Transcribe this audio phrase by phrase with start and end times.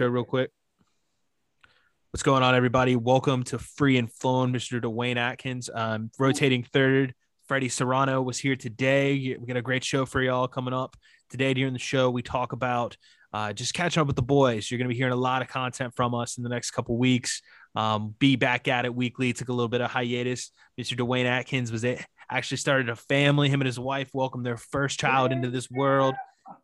[0.00, 0.50] intro real quick.
[2.10, 2.96] What's going on, everybody?
[2.96, 4.80] Welcome to Free and Flown, Mr.
[4.80, 5.68] Dwayne Atkins.
[5.72, 7.12] Um, rotating third,
[7.46, 9.36] Freddie Serrano was here today.
[9.38, 10.96] We got a great show for y'all coming up
[11.28, 11.52] today.
[11.52, 12.96] During the show, we talk about
[13.34, 14.70] uh, just catching up with the boys.
[14.70, 16.96] You're going to be hearing a lot of content from us in the next couple
[16.96, 17.42] weeks.
[17.76, 19.34] Um, be back at it weekly.
[19.34, 20.50] Took a little bit of hiatus.
[20.80, 20.96] Mr.
[20.96, 23.50] Dwayne Atkins was it actually started a family.
[23.50, 26.14] Him and his wife welcomed their first child into this world.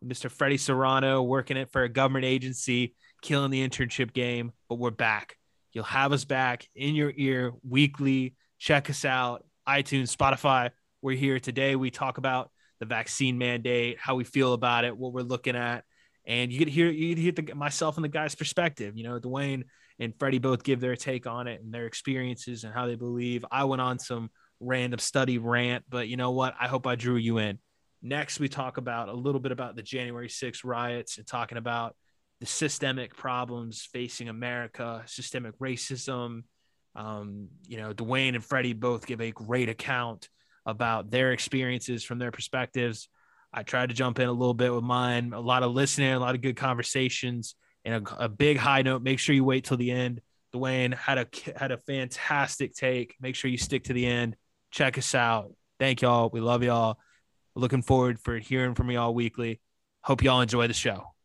[0.03, 0.29] Mr.
[0.29, 4.51] Freddie Serrano working it for a government agency, killing the internship game.
[4.69, 5.35] But we're back.
[5.73, 8.35] You'll have us back in your ear weekly.
[8.59, 10.71] Check us out, iTunes, Spotify.
[11.01, 11.75] We're here today.
[11.75, 15.83] We talk about the vaccine mandate, how we feel about it, what we're looking at,
[16.25, 18.97] and you get hear you get hear the, myself and the guy's perspective.
[18.97, 19.63] You know, Dwayne
[19.99, 23.45] and Freddie both give their take on it and their experiences and how they believe.
[23.51, 24.29] I went on some
[24.59, 26.55] random study rant, but you know what?
[26.59, 27.59] I hope I drew you in.
[28.01, 31.95] Next, we talk about a little bit about the January 6 riots and talking about
[32.39, 36.43] the systemic problems facing America, systemic racism.
[36.95, 40.29] Um, you know, Dwayne and Freddie both give a great account
[40.65, 43.09] about their experiences from their perspectives.
[43.53, 46.19] I tried to jump in a little bit with mine, a lot of listening, a
[46.19, 49.01] lot of good conversations, and a, a big high note.
[49.01, 50.21] Make sure you wait till the end.
[50.53, 53.15] Dwayne had a had a fantastic take.
[53.19, 54.35] Make sure you stick to the end.
[54.71, 55.53] Check us out.
[55.79, 56.29] Thank y'all.
[56.31, 56.99] We love y'all.
[57.55, 59.61] Looking forward for hearing from y'all weekly.
[60.03, 61.16] Hope y'all enjoy the show.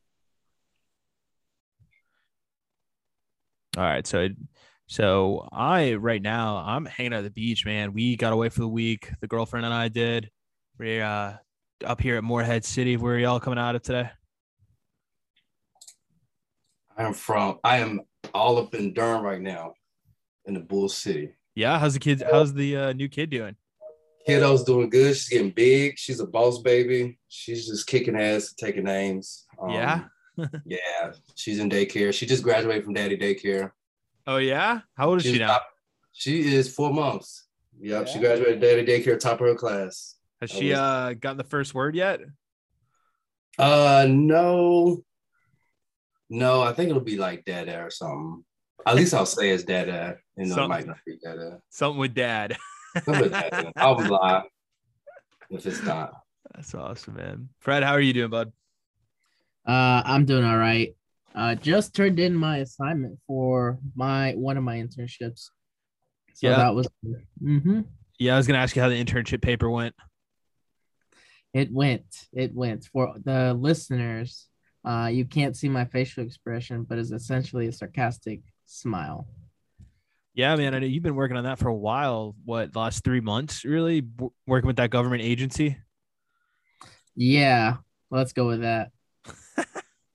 [3.77, 4.29] All right, so
[4.87, 7.95] so I right now I'm hanging out at the beach, man.
[7.95, 9.11] We got away for the week.
[9.21, 10.31] The girlfriend and I did.
[10.79, 11.37] We're uh,
[11.85, 12.99] up here at Morehead City.
[12.99, 14.11] Where are y'all coming out of today?
[16.99, 17.59] I am from.
[17.65, 18.03] I am
[18.35, 19.73] all up in Durham right now,
[20.45, 21.31] in the Bull City.
[21.55, 22.23] Yeah, how's the kid?
[22.31, 23.57] How's the uh, new kid doing?
[24.27, 25.17] Kiddo's doing good.
[25.17, 25.99] She's getting big.
[25.99, 27.19] She's a boss baby.
[27.29, 29.47] She's just kicking ass, taking names.
[29.61, 30.05] Um, yeah.
[30.65, 31.13] yeah.
[31.35, 32.13] She's in daycare.
[32.13, 33.71] She just graduated from daddy daycare.
[34.27, 34.81] Oh yeah.
[34.97, 35.49] How old is She's she now?
[35.49, 35.67] Top,
[36.13, 37.47] she is four months.
[37.81, 38.07] Yep.
[38.07, 38.13] Yeah.
[38.13, 40.17] She graduated daddy daycare, top of her class.
[40.41, 42.21] Has she was, uh gotten the first word yet?
[43.59, 45.05] Uh no.
[46.31, 48.45] No, I think it'll be like dada or something.
[48.87, 50.17] At least I'll say it's dada.
[50.37, 51.61] You know, it might not be dada.
[51.69, 52.57] Something with dad.
[53.05, 53.73] something with dad.
[53.77, 54.45] I'll lie
[55.51, 56.15] if it's not.
[56.55, 57.49] That's awesome, man.
[57.59, 58.53] Fred, how are you doing, bud?
[59.67, 60.95] Uh, I'm doing all right.
[61.35, 65.49] Uh, just turned in my assignment for my one of my internships.
[66.35, 66.57] So yeah.
[66.57, 66.89] that was.
[67.43, 67.83] Mm-hmm.
[68.19, 69.95] Yeah, I was gonna ask you how the internship paper went.
[71.55, 72.05] It went.
[72.33, 74.49] It went for the listeners.
[74.85, 79.27] Uh, you can't see my facial expression, but it's essentially a sarcastic smile.
[80.35, 80.75] Yeah, man.
[80.75, 82.35] I know you've been working on that for a while.
[82.45, 83.65] What last three months?
[83.65, 84.07] Really
[84.47, 85.77] working with that government agency?
[87.15, 87.77] Yeah,
[88.11, 88.91] let's go with that.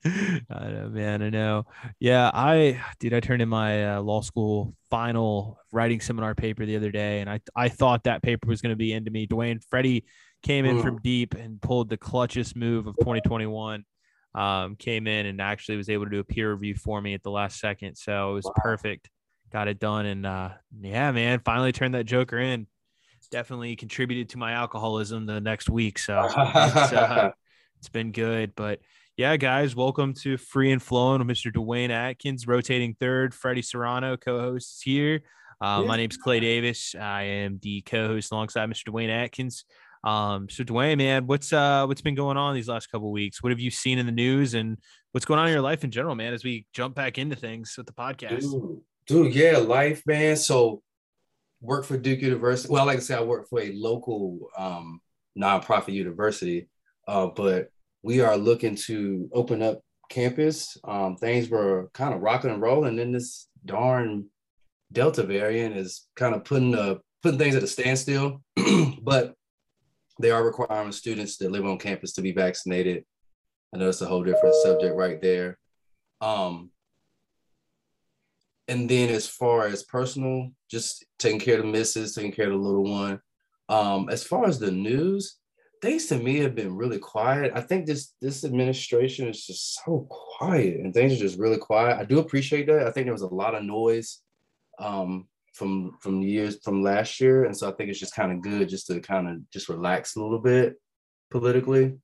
[0.49, 1.21] I know, man.
[1.21, 1.65] I know.
[1.99, 3.13] Yeah, I did.
[3.13, 7.29] I turned in my uh, law school final writing seminar paper the other day, and
[7.29, 9.27] I I thought that paper was going to be into me.
[9.27, 10.05] Dwayne Freddie
[10.43, 13.83] came in from deep and pulled the clutchest move of 2021.
[14.35, 17.23] Um, came in and actually was able to do a peer review for me at
[17.23, 18.53] the last second, so it was wow.
[18.55, 19.09] perfect.
[19.51, 22.67] Got it done, and uh, yeah, man, finally turned that Joker in.
[23.31, 26.35] Definitely contributed to my alcoholism the next week, so it's,
[26.93, 27.31] uh,
[27.79, 28.79] it's been good, but
[29.17, 31.51] yeah, guys, welcome to Free and Flowing with Mr.
[31.51, 33.33] Dwayne Atkins, rotating third.
[33.33, 35.21] Freddie Serrano, co-host here.
[35.59, 35.87] Uh, yeah.
[35.87, 36.93] My name's Clay Davis.
[36.93, 38.89] I am the co-host alongside Mr.
[38.89, 39.65] Dwayne Atkins.
[40.03, 43.41] Um, so Dwayne, man, what's uh what's been going on these last couple weeks?
[43.41, 44.77] What have you seen in the news, and
[45.13, 46.33] what's going on in your life in general, man?
[46.33, 48.41] As we jump back into things with the podcast.
[48.41, 50.35] Dude, dude yeah, life, man.
[50.35, 50.83] So
[51.59, 52.71] work for Duke University.
[52.71, 55.01] Well, like I said, I work for a local um
[55.35, 56.69] nonprofit university,
[57.07, 57.71] uh, but
[58.03, 60.77] we are looking to open up campus.
[60.83, 64.27] Um, things were kind of rocking and rolling, and then this darn
[64.91, 68.41] Delta variant is kind of putting uh, putting things at a standstill.
[69.01, 69.33] but
[70.19, 73.03] they are requiring students that live on campus to be vaccinated.
[73.73, 75.57] I know that's a whole different subject right there.
[76.21, 76.71] Um,
[78.67, 82.51] and then as far as personal, just taking care of the missus, taking care of
[82.51, 83.19] the little one.
[83.69, 85.37] Um, as far as the news,
[85.81, 87.51] things to me have been really quiet.
[87.55, 91.97] I think this this administration is just so quiet and things are just really quiet.
[91.97, 92.87] I do appreciate that.
[92.87, 94.21] I think there was a lot of noise
[94.79, 98.41] um, from from years from last year, and so I think it's just kind of
[98.41, 100.75] good just to kind of just relax a little bit
[101.31, 101.97] politically.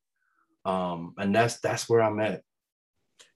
[0.66, 2.42] Um, and that's that's where I'm at.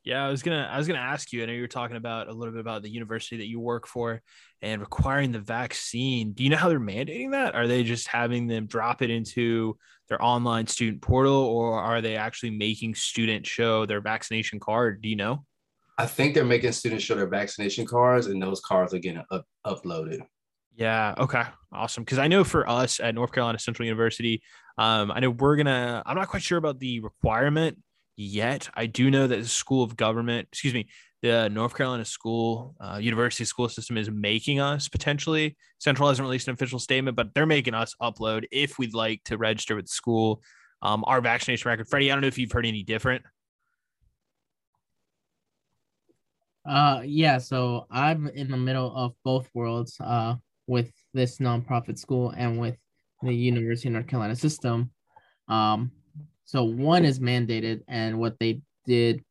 [0.08, 1.44] Yeah, I was gonna I was gonna ask you.
[1.44, 3.86] I know you were talking about a little bit about the university that you work
[3.86, 4.22] for
[4.62, 6.32] and requiring the vaccine.
[6.32, 7.56] Do you know how they're mandating that?
[7.56, 9.78] Are they just having them drop it into
[10.08, 15.02] their online student portal, or are they actually making students show their vaccination card?
[15.02, 15.44] Do you know?
[15.98, 19.46] I think they're making students show their vaccination cards, and those cards are getting up,
[19.66, 20.22] uploaded.
[20.78, 21.16] Yeah.
[21.18, 21.44] Okay.
[21.74, 22.06] Awesome.
[22.06, 24.42] Because I know for us at North Carolina Central University,
[24.78, 26.02] um, I know we're gonna.
[26.06, 27.80] I'm not quite sure about the requirement
[28.18, 28.70] yet.
[28.76, 30.90] I do know that the School of Government, excuse me,
[31.22, 35.56] the North Carolina school, uh, university school system is making us potentially.
[35.80, 39.38] Central hasn't released an official statement, but they're making us upload if we'd like to
[39.38, 40.42] register with school
[40.82, 41.88] um, our vaccination record.
[41.88, 43.24] Freddie, I don't know if you've heard any different.
[46.68, 47.38] Uh, yeah.
[47.38, 49.98] So I'm in the middle of both worlds.
[50.00, 50.36] Uh,
[50.68, 52.76] with this nonprofit school and with
[53.24, 54.92] the University of North Carolina system.
[55.48, 55.92] Um,
[56.48, 59.22] so one is mandated, and what they did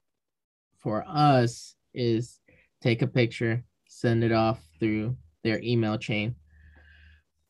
[0.77, 2.39] for us is
[2.83, 6.35] take a picture, send it off through their email chain.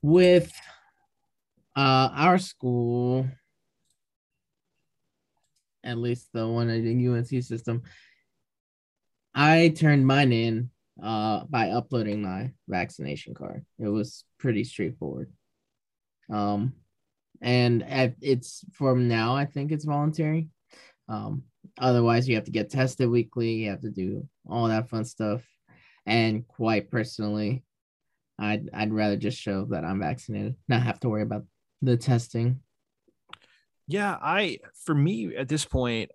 [0.03, 0.53] With
[1.75, 3.27] uh, our school,
[5.83, 7.83] at least the one in the UNC system,
[9.35, 10.71] I turned mine in
[11.03, 13.67] uh, by uploading my vaccination card.
[13.81, 15.33] It was pretty straightforward.
[16.31, 16.75] Um,
[17.41, 20.49] and at, it's from now, I think it's voluntary.
[21.09, 21.43] Um,
[21.79, 25.43] otherwise, you have to get tested weekly, you have to do all that fun stuff.
[26.07, 27.65] And quite personally,
[28.39, 31.45] I'd, I'd rather just show that I'm vaccinated, not have to worry about
[31.83, 32.61] the testing.
[33.89, 36.11] Yeah, I, for me at this point,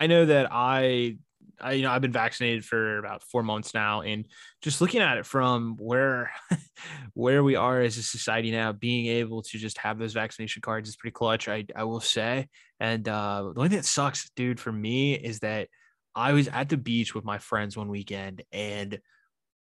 [0.00, 1.16] I know that I
[1.60, 4.26] I, you know, I've been vaccinated for about four months now, and
[4.62, 6.30] just looking at it from where
[7.14, 10.88] where we are as a society now, being able to just have those vaccination cards
[10.88, 11.48] is pretty clutch.
[11.48, 12.48] I I will say,
[12.80, 15.68] and uh, the only thing that sucks, dude, for me is that
[16.14, 18.98] I was at the beach with my friends one weekend, and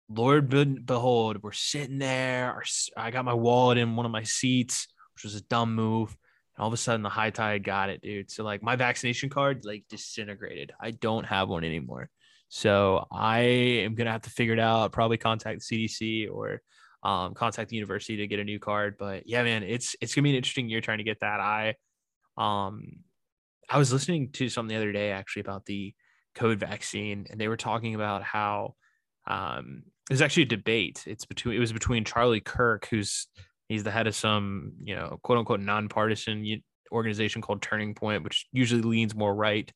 [0.09, 0.49] Lord
[0.85, 2.61] behold, we're sitting there.
[2.95, 6.15] I got my wallet in one of my seats, which was a dumb move
[6.57, 8.31] all of a sudden the high tide got it, dude.
[8.31, 10.71] So like my vaccination card like disintegrated.
[10.79, 12.09] I don't have one anymore.
[12.49, 14.91] So I am gonna have to figure it out.
[14.91, 16.61] Probably contact the CDC or
[17.03, 18.95] um, contact the university to get a new card.
[18.97, 21.39] But yeah, man, it's it's gonna be an interesting year trying to get that.
[21.39, 21.75] I
[22.37, 22.97] um
[23.69, 25.93] I was listening to something the other day actually about the
[26.35, 28.75] COVID vaccine, and they were talking about how
[29.27, 31.03] um there's actually a debate.
[31.05, 33.27] It's between it was between Charlie Kirk, who's
[33.69, 38.47] He's the head of some, you know, quote unquote nonpartisan organization called Turning Point, which
[38.51, 39.71] usually leans more right.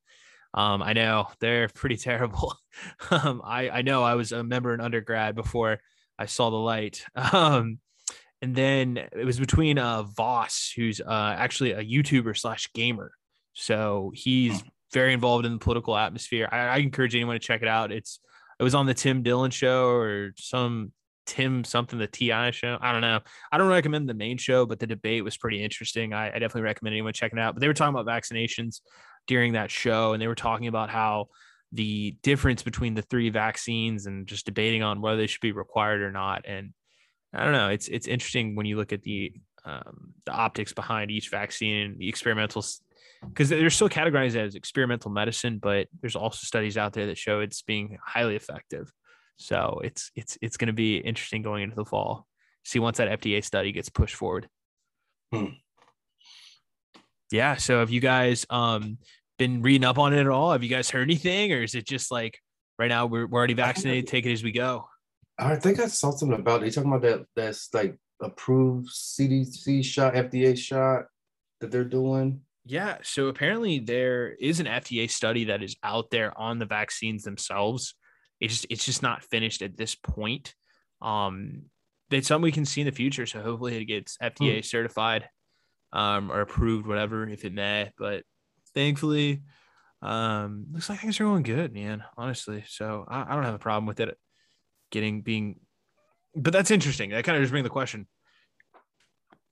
[0.54, 2.56] Um, I know they're pretty terrible.
[3.10, 5.80] um, I, I know I was a member in undergrad before
[6.18, 7.06] I saw the light.
[7.34, 7.80] Um,
[8.44, 13.12] and then it was between uh, Vaush, who's uh, actually a YouTuber slash gamer.
[13.54, 14.68] So he's hmm.
[14.94, 16.50] very involved in the political atmosphere.
[16.52, 17.92] I, I encourage anyone to check it out.
[17.92, 18.20] It's
[18.60, 20.92] it was on the Tim Dillon show or some
[21.26, 22.78] Tim something the TI show.
[22.82, 23.20] I don't know.
[23.52, 26.14] I don't recommend the main show, but the debate was pretty interesting.
[26.14, 27.54] I, I definitely recommend anyone checking it out.
[27.54, 28.82] But they were talking about vaccinations
[29.28, 31.28] during that show, and they were talking about how
[31.72, 36.02] the difference between the three vaccines and just debating on whether they should be required
[36.02, 36.46] or not.
[36.46, 36.74] And
[37.34, 37.70] I don't know.
[37.70, 39.34] It's it's interesting when you look at the
[39.64, 42.66] um, the optics behind each vaccine, and the experimental,
[43.28, 47.40] because they're still categorized as experimental medicine, but there's also studies out there that show
[47.40, 48.92] it's being highly effective.
[49.42, 52.28] So it's it's it's going to be interesting going into the fall.
[52.64, 54.48] See once that FDA study gets pushed forward.
[55.34, 55.46] Hmm.
[57.32, 57.56] Yeah.
[57.56, 59.00] So have you guys um
[59.40, 60.52] been reading up on it at all?
[60.52, 62.38] Have you guys heard anything, or is it just like
[62.78, 64.08] right now we're, we're already vaccinated?
[64.08, 64.86] Take it as we go.
[65.40, 66.68] I think I saw something about it.
[66.68, 71.06] You talking about that that's like approved CDC shot, FDA shot
[71.62, 72.42] that they're doing.
[72.64, 72.98] Yeah.
[73.02, 77.96] So apparently there is an FDA study that is out there on the vaccines themselves
[78.42, 80.56] it's just it's just not finished at this point.
[81.02, 81.64] Um,
[82.10, 83.26] it's something we can see in the future.
[83.26, 84.62] So hopefully it gets FDA hmm.
[84.64, 85.30] certified
[85.94, 87.92] um, or approved, whatever, if it may.
[87.98, 88.24] But
[88.74, 89.44] thankfully,
[90.02, 92.04] um, looks like things are going good, man.
[92.18, 94.18] Honestly, so I, I don't have a problem with it
[94.92, 95.60] getting being.
[96.36, 97.12] But that's interesting.
[97.12, 98.08] That kind of just brings the question.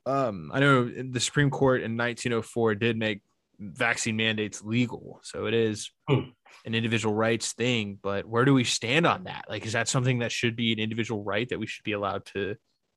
[0.05, 3.21] Um, I know the Supreme Court in 1904 did make
[3.59, 6.29] vaccine mandates legal, so it is hmm
[6.65, 9.45] an individual rights thing, but where do we stand on that?
[9.49, 12.25] Like, is that something that should be an individual right that we should be allowed
[12.33, 12.55] to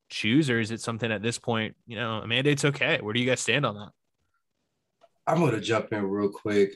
[0.09, 2.99] choose, or is it something at this point, you know, a mandate's okay?
[3.01, 3.89] Where do you guys stand on that?
[5.25, 6.75] I'm going to jump in real quick.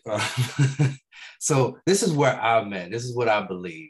[1.39, 2.91] so this is where I'm at.
[2.91, 3.89] This is what I believe.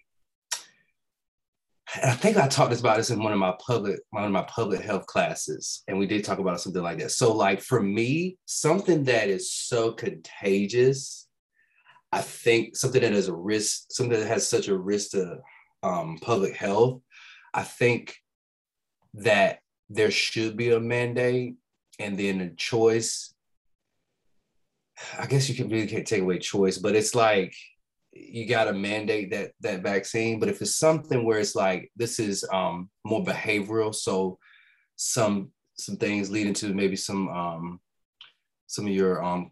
[1.96, 4.44] And I think I talked about this in one of my public one of my
[4.44, 7.12] public health classes, and we did talk about something like that.
[7.12, 11.28] So, like for me, something that is so contagious
[12.12, 15.40] I think something that is a risk, something that has such a risk to
[15.84, 17.02] um, public health,
[17.54, 18.16] I think
[19.16, 21.56] that there should be a mandate
[22.00, 23.34] and then a choice.
[25.20, 27.54] I guess you can really can't take away choice, but it's like
[28.18, 30.40] you got to mandate that that vaccine.
[30.40, 34.38] But if it's something where it's like this is um, more behavioral, so
[34.96, 37.80] some some things leading to maybe some um,
[38.68, 39.52] some of your um,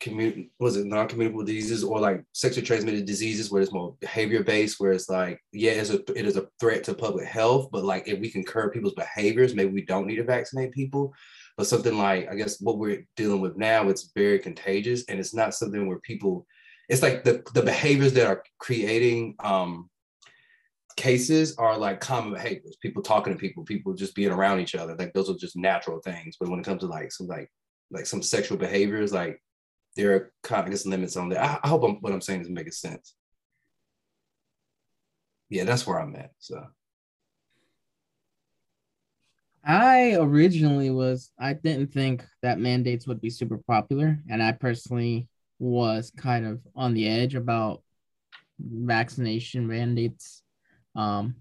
[0.00, 4.78] commun- was it non-communicable diseases or like sexually transmitted diseases where it's more behavior based,
[4.78, 8.06] where it's like yeah, it's a it is a threat to public health, but like
[8.06, 11.12] if we can curb people's behaviors, maybe we don't need to vaccinate people.
[11.56, 15.34] But something like I guess what we're dealing with now, it's very contagious, and it's
[15.34, 16.46] not something where people
[16.88, 19.88] it's like the, the behaviors that are creating um,
[20.96, 22.76] cases are like common behaviors.
[22.80, 24.94] People talking to people people just being around each other.
[24.96, 26.36] Like those are just natural things.
[26.38, 27.50] But when it comes to like some like
[27.90, 29.40] like some sexual behaviors like
[29.96, 31.42] there are kind of guess limits on that.
[31.42, 33.14] I, I hope I'm, what i'm saying is making sense.
[35.50, 36.62] Yeah that's where i'm at so.
[39.66, 45.26] I originally was I didn't think that mandates would be super popular and I personally
[45.64, 47.82] was kind of on the edge about
[48.58, 50.42] vaccination mandates
[50.94, 51.34] um,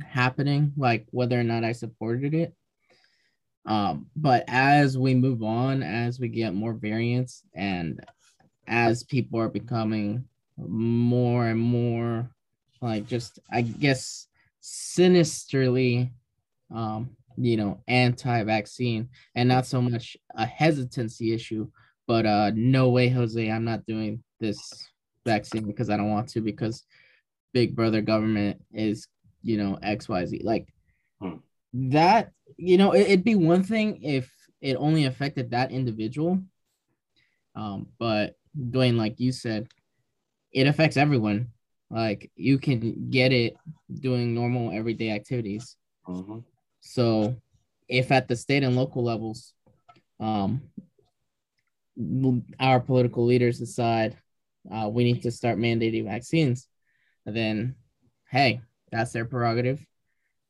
[0.00, 2.54] happening, like whether or not I supported it.
[3.66, 8.00] Um, but as we move on, as we get more variants, and
[8.68, 10.24] as people are becoming
[10.56, 12.30] more and more
[12.80, 14.28] like just, I guess,
[14.60, 16.12] sinisterly,
[16.72, 21.68] um, you know, anti vaccine and not so much a hesitancy issue,
[22.06, 24.88] but uh, no way, Jose, I'm not doing this
[25.24, 26.84] vaccine because I don't want to because
[27.52, 29.08] Big Brother government is,
[29.42, 30.40] you know, X Y Z.
[30.44, 30.68] Like
[31.20, 31.36] hmm.
[31.72, 36.40] that, you know, it, would be one thing if it only affected that individual.
[37.54, 39.68] Um, but Dwayne, like you said,
[40.52, 41.48] it affects everyone.
[41.90, 43.56] Like you can get it
[44.00, 45.76] doing normal everyday activities.
[46.06, 46.38] Mm-hmm.
[46.80, 47.36] So
[47.88, 49.52] if at the state and local levels,
[50.18, 50.62] um,
[52.60, 54.16] our political leaders decide
[54.70, 56.68] uh, we need to start mandating vaccines,
[57.24, 57.74] then
[58.30, 58.60] hey,
[58.90, 59.84] that's their prerogative.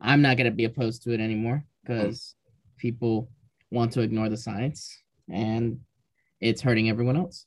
[0.00, 2.34] I'm not going to be opposed to it anymore because
[2.78, 3.30] people
[3.70, 4.96] want to ignore the science
[5.30, 5.80] and
[6.40, 7.46] it's hurting everyone else.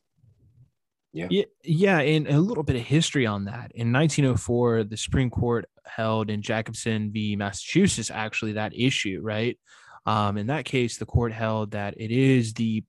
[1.11, 1.27] Yeah.
[1.29, 1.45] yeah.
[1.63, 1.99] Yeah.
[1.99, 3.71] And a little bit of history on that.
[3.73, 7.35] In 1904, the Supreme Court held in Jacobson v.
[7.35, 9.57] Massachusetts, actually, that issue, right?
[10.05, 12.83] Um, in that case, the court held that it is the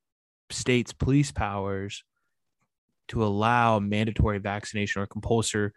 [0.51, 2.05] states' police powers
[3.09, 5.71] to allow mandatory vaccination or compulsory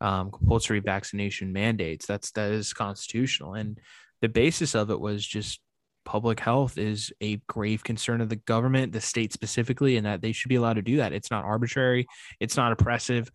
[0.00, 2.06] um, compulsory vaccination mandates.
[2.06, 3.78] That's that is constitutional, and
[4.20, 5.60] the basis of it was just
[6.04, 10.32] public health is a grave concern of the government, the state specifically, and that they
[10.32, 11.12] should be allowed to do that.
[11.12, 12.06] It's not arbitrary.
[12.40, 13.30] It's not oppressive.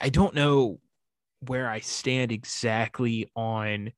[0.00, 0.80] I don't know
[1.40, 3.92] where I stand exactly on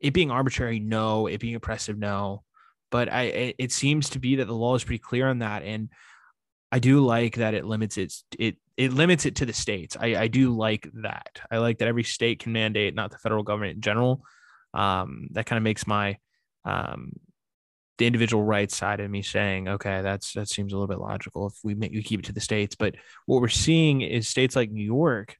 [0.00, 0.80] it being arbitrary.
[0.80, 1.98] No, it being oppressive.
[1.98, 2.42] No,
[2.90, 5.90] but I it seems to be that the law is pretty clear on that, and
[6.70, 9.96] I do like that it limits it it it limits it to the states.
[9.98, 11.40] I I do like that.
[11.50, 14.22] I like that every state can mandate, not the federal government in general.
[14.74, 16.18] Um, that kind of makes my
[16.64, 17.12] um
[17.98, 21.48] the individual rights side of me saying, okay, that's that seems a little bit logical
[21.48, 22.76] if we make you keep it to the states.
[22.76, 22.94] But
[23.26, 25.36] what we're seeing is states like New York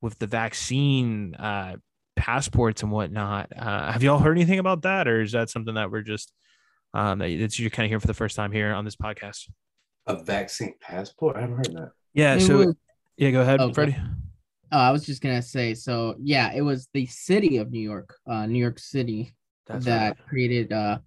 [0.00, 1.76] with the vaccine uh,
[2.16, 3.52] passports and whatnot.
[3.56, 6.32] Uh, have y'all heard anything about that, or is that something that we're just
[6.94, 9.50] um, that you're kind of hearing for the first time here on this podcast.
[10.06, 11.36] A vaccine passport?
[11.36, 11.90] I haven't heard that.
[12.14, 12.36] Yeah.
[12.36, 12.74] It so, was,
[13.16, 13.72] yeah, go ahead, okay.
[13.74, 13.96] Freddie.
[14.72, 15.74] Oh, I was just gonna say.
[15.74, 19.34] So, yeah, it was the city of New York, uh, New York City,
[19.66, 20.26] That's that right.
[20.26, 21.02] created a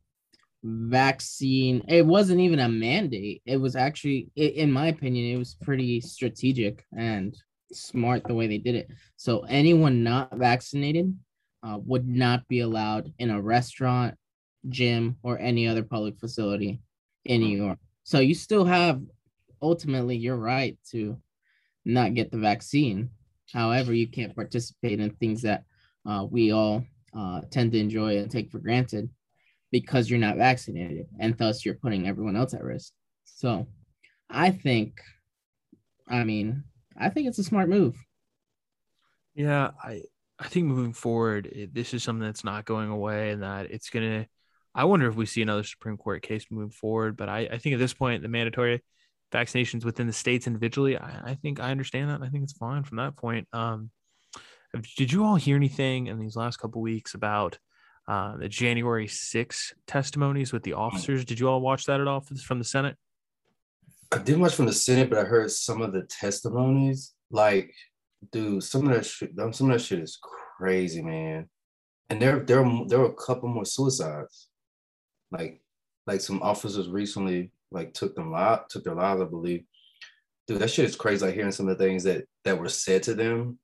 [0.64, 1.84] vaccine.
[1.88, 3.42] It wasn't even a mandate.
[3.46, 7.36] It was actually, in my opinion, it was pretty strategic and
[7.74, 8.90] smart the way they did it.
[9.18, 11.14] So, anyone not vaccinated
[11.64, 14.16] uh, would not be allowed in a restaurant,
[14.70, 16.82] gym, or any other public facility
[17.26, 17.80] in New York.
[18.04, 19.02] So you still have
[19.62, 21.18] ultimately your right to
[21.86, 23.10] not get the vaccine.
[23.52, 25.64] However, you can't participate in things that
[26.06, 26.84] uh, we all
[27.18, 29.10] uh, tend to enjoy and take for granted
[29.72, 32.94] because you're not vaccinated, and thus you're putting everyone else at risk.
[33.26, 33.68] So,
[34.30, 35.02] I think,
[36.08, 36.64] I mean,
[36.98, 37.96] I think it's a smart move.
[39.36, 40.04] Yeah, I
[40.40, 43.90] I think moving forward, it, this is something that's not going away, and that it's
[43.90, 44.28] gonna
[44.78, 47.18] I wonder if we see another Supreme Court case move forward.
[47.18, 48.84] But I, I think at this point, the mandatory
[49.34, 52.22] vaccinations within the states individually, I, I think I understand that.
[52.22, 53.48] I think it's fine from that point.
[53.52, 53.90] Um,
[54.96, 57.58] did you all hear anything in these last couple weeks about
[58.08, 61.26] uh, the January 6 testimonies with the officers?
[61.26, 62.98] Did you all watch that at all from the Senate?
[64.12, 67.16] I didn't watch from the Senate, but I heard some of the testimonies.
[67.32, 67.74] Like,
[68.32, 71.50] dude, some of that shit, some of that shit is crazy, man.
[72.12, 74.47] And there, there, there were a couple more suicides
[75.32, 75.62] like
[76.06, 79.64] like some officers recently like took them live took their lives, I believe.
[80.48, 81.26] dude, that shit is crazy.
[81.26, 83.60] Like hearing some of the things that that were said to them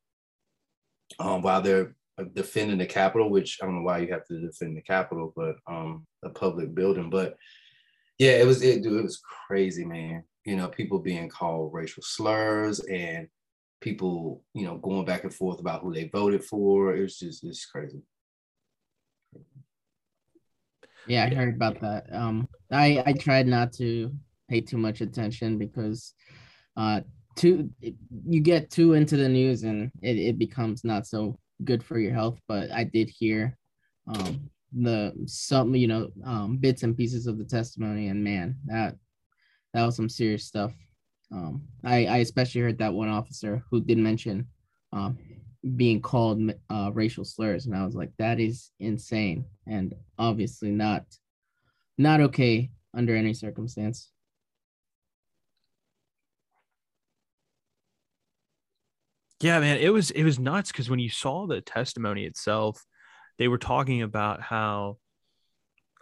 [1.19, 4.39] um, while they're uh, defending the Capitol, which I don't know why you have to
[4.39, 7.09] defend the Capitol, but um, a public building.
[7.09, 7.37] But
[8.19, 10.23] yeah, it was it, dude, it was crazy, man.
[10.45, 13.27] You know, people being called racial slurs and
[13.81, 16.95] people, you know, going back and forth about who they voted for.
[16.95, 18.01] It was just it's crazy.
[21.07, 22.05] Yeah, I heard about that.
[22.11, 24.11] Um, I I tried not to
[24.49, 26.13] pay too much attention because,
[26.77, 27.01] uh,
[27.35, 27.69] too
[28.25, 32.13] you get too into the news and it, it becomes not so good for your
[32.13, 32.39] health.
[32.47, 33.57] But I did hear,
[34.07, 38.95] um, the some you know um bits and pieces of the testimony and man that
[39.73, 40.73] that was some serious stuff.
[41.31, 44.47] Um, I I especially heard that one officer who did mention,
[44.93, 45.17] um,
[45.75, 51.03] being called uh, racial slurs and i was like that is insane and obviously not
[51.97, 54.09] not okay under any circumstance.
[59.41, 62.85] Yeah man it was it was nuts because when you saw the testimony itself
[63.37, 64.97] they were talking about how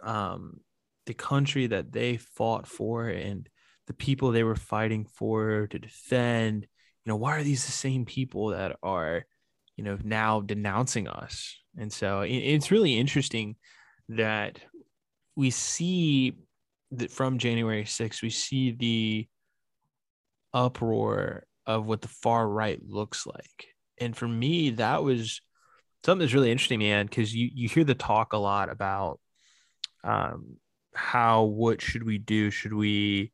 [0.04, 0.60] um
[1.06, 3.48] the country that they fought for and
[3.88, 8.04] the people they were fighting for to defend you know why are these the same
[8.04, 9.24] people that are
[9.76, 11.58] you know, now denouncing us.
[11.78, 13.56] And so it's really interesting
[14.10, 14.60] that
[15.36, 16.36] we see
[16.92, 19.28] that from January 6th, we see the
[20.52, 23.66] uproar of what the far right looks like.
[23.98, 25.40] And for me, that was
[26.04, 29.20] something that's really interesting, man, because you, you hear the talk a lot about
[30.04, 30.56] um,
[30.94, 32.50] how, what should we do?
[32.50, 33.32] Should we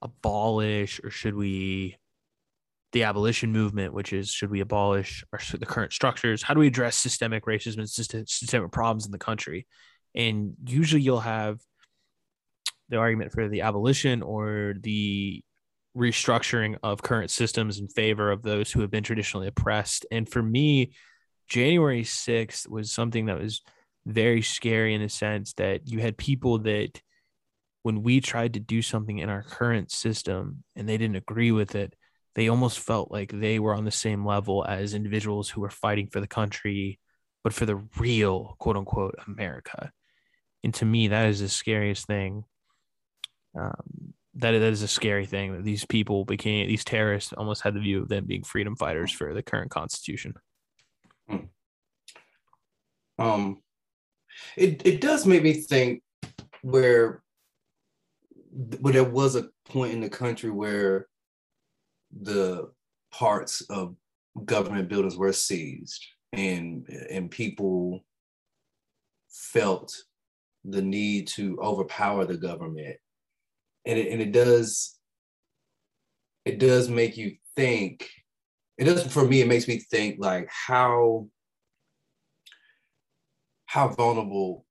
[0.00, 1.96] abolish or should we
[2.96, 6.42] the abolition movement, which is should we abolish our, the current structures?
[6.42, 9.66] How do we address systemic racism and systemic problems in the country?
[10.14, 11.60] And usually you'll have
[12.88, 15.42] the argument for the abolition or the
[15.94, 20.06] restructuring of current systems in favor of those who have been traditionally oppressed.
[20.10, 20.92] And for me,
[21.48, 23.60] January 6th was something that was
[24.06, 27.02] very scary in the sense that you had people that
[27.82, 31.74] when we tried to do something in our current system and they didn't agree with
[31.74, 31.94] it,
[32.36, 36.06] they almost felt like they were on the same level as individuals who were fighting
[36.06, 37.00] for the country,
[37.42, 39.90] but for the real quote unquote America.
[40.62, 42.44] And to me, that is the scariest thing.
[43.58, 47.72] Um, that, that is a scary thing that these people became, these terrorists almost had
[47.72, 50.34] the view of them being freedom fighters for the current constitution.
[51.26, 51.36] Hmm.
[53.18, 53.62] Um,
[54.58, 56.02] it, it does make me think
[56.60, 57.22] where,
[58.80, 61.06] where there was a point in the country where
[62.22, 62.70] the
[63.12, 63.94] parts of
[64.44, 68.04] government buildings were seized and and people
[69.30, 69.94] felt
[70.64, 72.96] the need to overpower the government.
[73.84, 74.98] And it, and it does
[76.44, 78.08] it does make you think
[78.78, 81.28] it does for me it makes me think like how
[83.66, 84.64] how vulnerable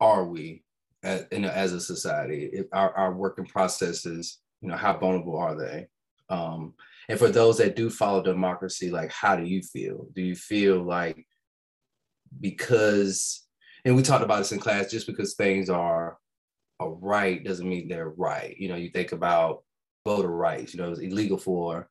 [0.00, 0.62] are we
[1.02, 2.50] as, in a, as a society?
[2.52, 5.86] If our, our working processes you know how vulnerable are they
[6.28, 6.74] um,
[7.08, 10.06] and for those that do follow democracy, like how do you feel?
[10.14, 11.26] Do you feel like
[12.40, 13.46] because
[13.84, 16.18] and we talked about this in class, just because things are
[16.80, 18.56] are right doesn't mean they're right.
[18.56, 19.62] You know, you think about
[20.04, 21.88] voter rights, you know, it was illegal for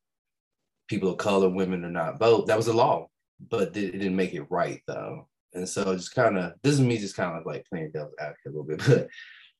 [0.88, 2.47] people of color, women to not vote.
[2.47, 3.08] That was a law,
[3.50, 5.28] but it didn't make it right though.
[5.54, 8.45] And so just kind of this is me just kind of like playing devil's advocate
[8.45, 9.08] a little bit, but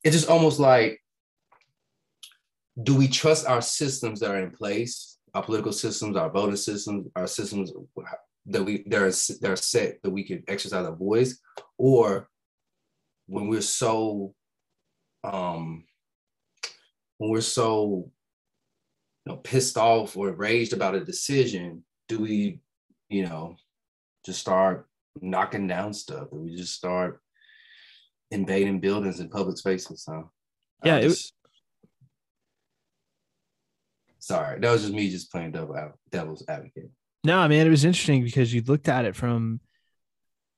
[0.04, 1.02] it's just almost like
[2.84, 7.08] do we trust our systems that are in place, our political systems, our voting systems,
[7.16, 7.72] our systems
[8.46, 9.12] that we they're
[9.42, 11.40] they're set that we can exercise our voice,
[11.78, 12.30] or
[13.28, 14.34] when we're so
[15.24, 15.84] um
[17.18, 18.10] when we're so
[19.26, 22.60] you know pissed off or enraged about a decision, do we,
[23.10, 23.58] you know,
[24.26, 24.88] just start
[25.22, 26.30] knocking down stuff?
[26.32, 27.20] Do we just start
[28.32, 30.04] invading buildings and public spaces?
[30.04, 30.32] So
[30.84, 31.34] yeah, just,
[34.20, 35.76] Sorry, that was just me just playing devil,
[36.12, 36.90] devil's advocate.
[37.24, 39.60] No, I mean it was interesting because you looked at it from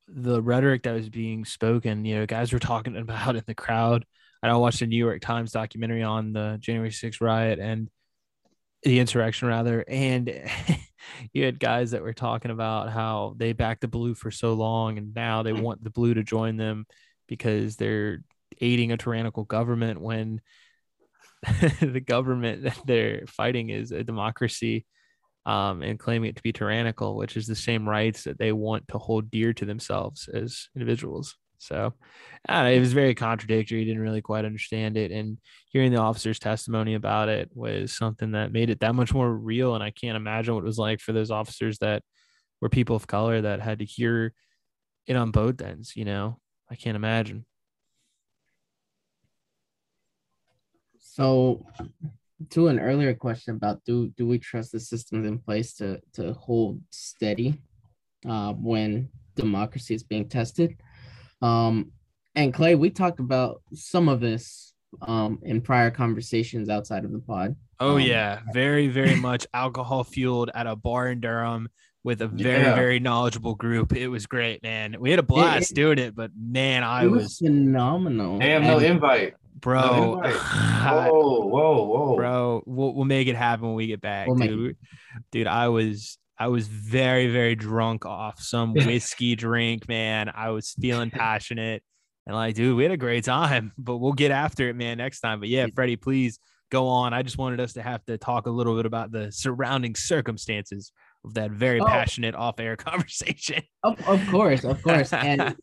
[0.07, 2.05] the rhetoric that was being spoken.
[2.05, 4.05] You know, guys were talking about in the crowd.
[4.41, 7.89] I watched a New York Times documentary on the January 6th riot and
[8.83, 9.83] the insurrection, rather.
[9.85, 10.49] And
[11.33, 14.97] you had guys that were talking about how they backed the blue for so long
[14.97, 15.61] and now they mm.
[15.61, 16.85] want the blue to join them
[17.27, 18.23] because they're
[18.61, 20.41] aiding a tyrannical government when
[21.81, 24.85] the government that they're fighting is a democracy
[25.45, 28.87] um, and claiming it to be tyrannical, which is the same rights that they want
[28.89, 31.35] to hold dear to themselves as individuals.
[31.59, 31.93] So
[32.47, 33.83] it was very contradictory.
[33.83, 35.11] Didn't really quite understand it.
[35.11, 35.37] And
[35.69, 39.75] hearing the officer's testimony about it was something that made it that much more real.
[39.75, 42.03] And I can't imagine what it was like for those officers that
[42.61, 44.33] were people of color that had to hear
[45.07, 46.39] it on both ends, you know.
[46.71, 47.45] I can't imagine.
[51.11, 51.65] So
[52.51, 56.33] to an earlier question about do do we trust the systems in place to to
[56.33, 57.61] hold steady
[58.27, 60.75] uh, when democracy is being tested?
[61.41, 61.91] Um,
[62.35, 67.19] and clay we talked about some of this um, in prior conversations outside of the
[67.19, 67.55] pod.
[67.79, 68.39] Oh um, yeah.
[68.53, 71.69] Very very much alcohol fueled at a bar in durham
[72.03, 72.75] with a very Yeah.
[72.75, 73.93] very knowledgeable group.
[73.93, 74.95] It was great man.
[74.99, 78.37] We had a blast it- doing it but man i it was, was phenomenal.
[78.39, 79.33] Damn, no And- invite.
[79.59, 80.35] Bro invite.
[81.11, 82.15] Whoa, whoa, whoa.
[82.15, 84.77] bro we'll, we'll make it happen when we get back We'll make dude.
[85.31, 90.29] Dude i was i was very very drunk off some whiskey drink man.
[90.33, 91.83] I was feeling passionate.
[92.25, 95.19] And like dude we had a great time but we'll get after it man next
[95.21, 95.39] time.
[95.39, 96.39] But yeah freddie please
[96.71, 97.13] go on.
[97.15, 100.91] I just wanted us to have to talk a little bit about the surrounding circumstances
[101.25, 101.85] of that very Oh.
[101.85, 103.63] passionate off-air conversation.
[103.83, 105.11] Of, of course of course.
[105.11, 105.55] And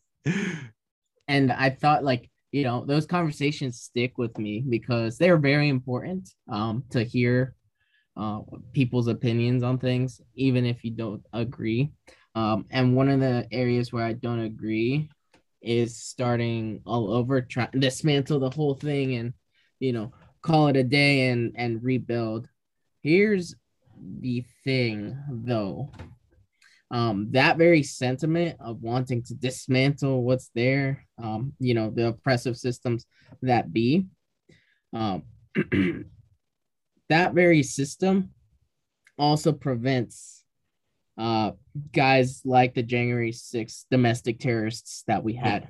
[1.27, 6.29] and I thought like you know those conversations stick with me because they're very important
[6.49, 7.55] um to hear
[8.15, 8.39] uh
[8.73, 11.91] people's opinions on things even if you don't agree.
[12.35, 15.09] Um and one of the areas where I don't agree
[15.61, 19.33] is starting all over try dismantle the whole thing and
[19.79, 22.47] you know call it a day and and rebuild.
[23.01, 23.55] Here's
[24.19, 25.91] the thing though
[26.89, 32.57] um, that very sentiment of wanting to dismantle what's there, um, you know, the oppressive
[32.57, 33.05] systems
[33.41, 34.05] that be,
[34.93, 35.23] um,
[37.09, 38.31] that very system
[39.17, 40.43] also prevents
[41.17, 41.51] uh,
[41.91, 45.69] guys like the January 6th domestic terrorists that we had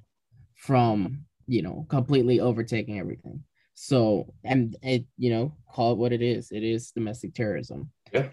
[0.56, 3.44] from, you know, completely overtaking everything.
[3.74, 6.52] So, and it, you know, call it what it is.
[6.52, 8.30] It is domestic terrorism Yeah.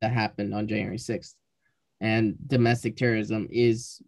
[0.00, 1.34] that happened on January 6th
[2.02, 4.02] and domestic terrorism is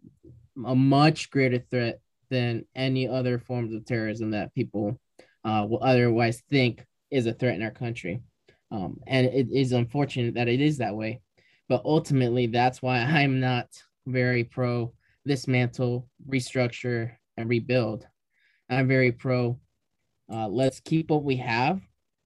[0.65, 4.99] a much greater threat than any other forms of terrorism that people
[5.45, 8.21] uh, will otherwise think is a threat in our country.
[8.69, 11.21] Um, and it is unfortunate that it is that way.
[11.69, 13.67] But ultimately, that's why I'm not
[14.05, 14.93] very pro
[15.25, 18.05] dismantle, restructure, and rebuild.
[18.69, 19.57] I'm very pro
[20.31, 21.79] uh, let's keep what we have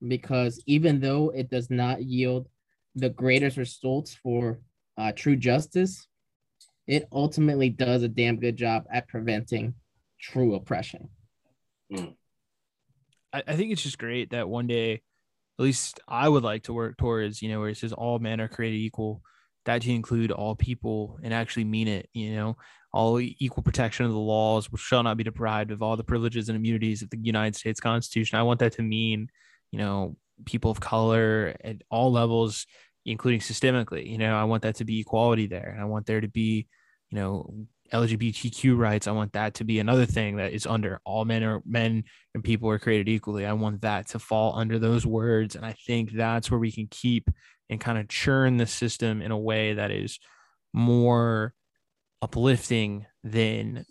[0.08, 2.48] because even though it does not yield
[2.94, 4.58] the greatest results for
[5.00, 6.06] uh, true justice,
[6.86, 9.74] it ultimately does a damn good job at preventing
[10.20, 11.08] true oppression.
[11.92, 12.10] I,
[13.32, 14.92] I think it's just great that one day,
[15.58, 18.40] at least I would like to work towards, you know, where it says all men
[18.40, 19.22] are created equal,
[19.64, 22.56] that to include all people and actually mean it, you know,
[22.92, 26.56] all equal protection of the laws, shall not be deprived of all the privileges and
[26.56, 28.38] immunities of the United States Constitution.
[28.38, 29.28] I want that to mean,
[29.70, 32.66] you know, people of color at all levels,
[33.04, 35.70] including systemically, you know, I want that to be equality there.
[35.70, 36.66] And I want there to be,
[37.10, 39.06] you know, LGBTQ rights.
[39.06, 42.44] I want that to be another thing that is under all men are men and
[42.44, 43.46] people are created equally.
[43.46, 45.56] I want that to fall under those words.
[45.56, 47.30] And I think that's where we can keep
[47.68, 50.18] and kind of churn the system in a way that is
[50.72, 51.54] more
[52.22, 53.84] uplifting than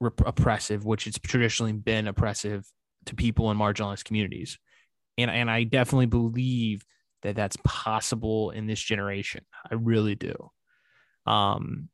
[0.00, 2.66] rep- oppressive, which it's traditionally been oppressive
[3.06, 4.58] to people in marginalized communities.
[5.18, 6.84] And, and I definitely believe
[7.26, 9.44] that that's possible in this generation.
[9.68, 10.50] I really do.
[11.26, 11.88] Um,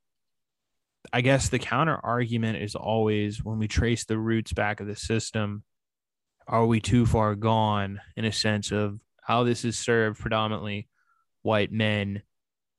[1.11, 4.95] I guess the counter argument is always when we trace the roots back of the
[4.95, 5.65] system,
[6.47, 10.89] are we too far gone in a sense of how this is served predominantly
[11.41, 12.23] white men?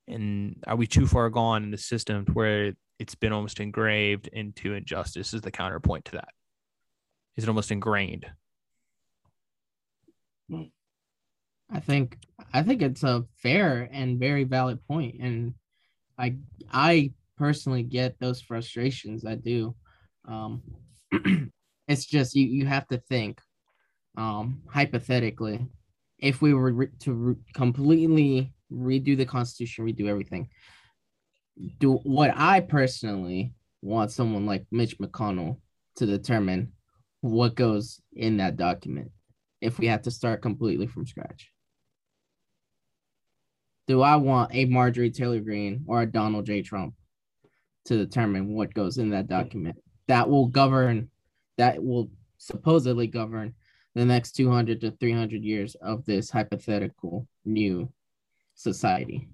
[0.08, 4.76] And are we too far gone in the system where it's been almost engraved into
[4.76, 5.34] injustice?
[5.34, 6.30] Is the counterpoint to that?
[7.36, 8.28] Is it almost ingrained?
[11.74, 12.18] I think
[12.54, 15.56] I think it's a fair and very valid point, and
[16.20, 16.36] I
[16.72, 19.26] I personally get those frustrations.
[19.26, 19.76] I do.
[20.28, 20.62] Um,
[21.88, 23.42] it's just you you have to think
[24.16, 25.66] um, hypothetically
[26.20, 30.50] if we were re- to re- completely redo the Constitution, redo everything.
[31.80, 35.58] Do what I personally want someone like Mitch McConnell
[35.96, 36.74] to determine
[37.22, 39.12] what goes in that document
[39.60, 41.53] if we have to start completely from scratch.
[43.88, 46.62] Do I want a Marjorie Taylor Greene or a Donald J.
[46.62, 46.94] Trump
[47.86, 49.76] to determine what goes in that document
[50.08, 51.10] that will govern,
[51.58, 53.54] that will supposedly govern
[53.96, 57.92] the next 200 to 300 years of this hypothetical new
[58.56, 59.28] society?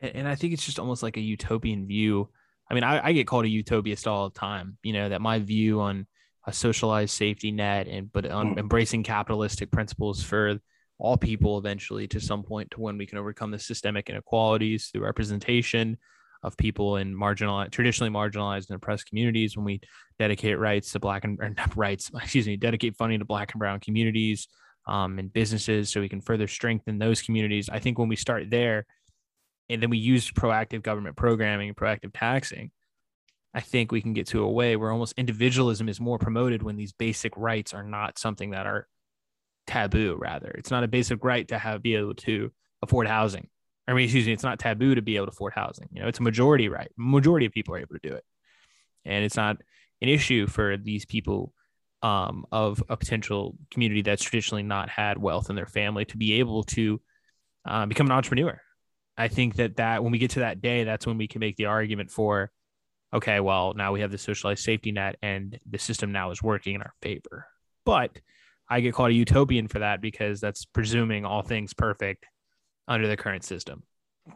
[0.00, 2.28] And, I think it's just almost like a utopian view
[2.70, 4.78] I mean, I, I get called a utopist all the time.
[4.82, 6.06] You know that my view on
[6.46, 8.58] a socialized safety net and but on Mm.
[8.60, 10.58] embracing capitalistic principles for
[11.02, 15.02] all people eventually to some point to when we can overcome the systemic inequalities through
[15.02, 15.98] representation
[16.44, 19.80] of people in marginalized traditionally marginalized and oppressed communities when we
[20.18, 21.38] dedicate rights to black and
[21.76, 24.46] rights excuse me dedicate funding to black and brown communities
[24.86, 27.68] um, and businesses so we can further strengthen those communities.
[27.68, 28.86] I think when we start there
[29.68, 32.70] and then we use proactive government programming and proactive taxing
[33.54, 36.76] I think we can get to a way where almost individualism is more promoted when
[36.76, 38.86] these basic rights are not something that are
[39.66, 40.16] taboo.
[40.18, 42.50] Rather, it's not a basic right to have be able to
[42.82, 43.48] afford housing.
[43.86, 45.88] I mean, excuse me, it's not taboo to be able to afford housing.
[45.92, 46.90] You know, it's a majority right.
[46.96, 48.24] Majority of people are able to do it,
[49.04, 49.56] and it's not
[50.00, 51.52] an issue for these people
[52.02, 56.34] um, of a potential community that's traditionally not had wealth in their family to be
[56.34, 57.00] able to
[57.64, 58.60] uh, become an entrepreneur.
[59.16, 61.56] I think that that when we get to that day, that's when we can make
[61.56, 62.50] the argument for
[63.14, 66.74] okay, well, now we have the socialized safety net and the system now is working
[66.74, 67.46] in our favor.
[67.84, 68.18] But
[68.72, 72.24] I get called a utopian for that because that's presuming all things perfect
[72.88, 73.82] under the current system.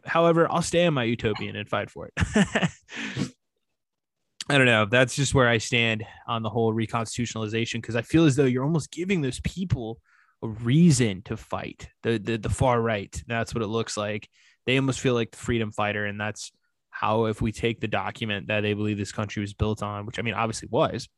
[0.04, 2.12] However, I'll stay on my utopian and fight for it.
[4.50, 4.84] I don't know.
[4.84, 8.62] That's just where I stand on the whole reconstitutionalization because I feel as though you're
[8.62, 10.00] almost giving those people
[10.42, 13.22] a reason to fight the, the the far right.
[13.26, 14.28] That's what it looks like.
[14.66, 16.52] They almost feel like the freedom fighter, and that's
[16.90, 20.18] how if we take the document that they believe this country was built on, which
[20.18, 21.08] I mean obviously was,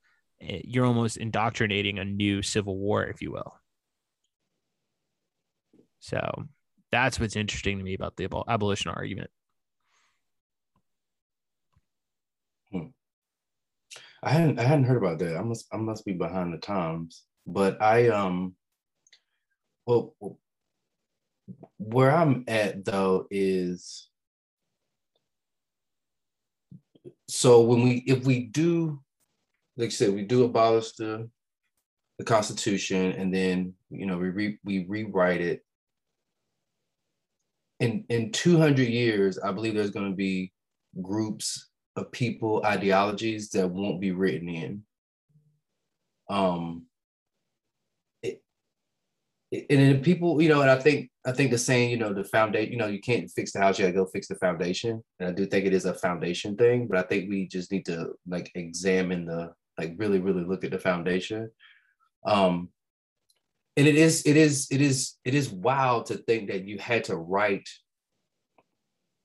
[0.41, 3.55] you're almost indoctrinating a new civil war, if you will.
[6.01, 6.47] So
[6.91, 9.31] that's what's interesting to me about the abol- abolition argument.
[14.23, 15.37] I hadn't I hadn't heard about that.
[15.37, 17.25] I must I must be behind the times.
[17.47, 18.55] But I um
[19.87, 20.15] well
[21.79, 24.09] where I'm at though is
[27.29, 29.01] so when we if we do
[29.79, 31.31] like you said we do abolish the
[32.19, 35.63] the constitution and then you know we re, we rewrite it.
[37.81, 40.53] In in 200 years i believe there's going to be
[41.01, 44.83] groups of people ideologies that won't be written in.
[46.29, 46.87] Um
[48.23, 48.43] it,
[49.53, 52.13] it- and then people you know and i think i think the saying you know
[52.13, 55.01] the foundation you know you can't fix the house you gotta go fix the foundation.
[55.21, 57.87] And i do think it is a foundation thing but i think we just need
[57.87, 61.51] to like examine the like really really look at the foundation.
[62.27, 62.71] Um
[63.79, 67.05] and it is it is it is it is wild to think that you had
[67.05, 67.69] to write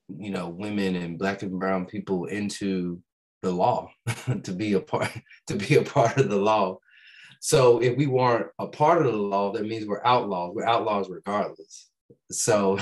[0.07, 3.01] you know women and black and brown people into
[3.41, 3.89] the law
[4.43, 5.09] to be a part
[5.47, 6.77] to be a part of the law.
[7.41, 10.53] So if we weren't a part of the law that means we're outlaws.
[10.55, 11.89] We're outlaws regardless.
[12.31, 12.77] So